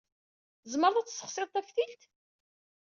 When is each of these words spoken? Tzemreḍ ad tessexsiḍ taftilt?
Tzemreḍ 0.61 0.95
ad 0.97 1.07
tessexsiḍ 1.07 1.49
taftilt? 1.51 2.01